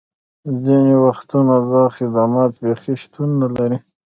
[0.63, 3.77] ځینې وختونه دا خدمات بیخي شتون نه لري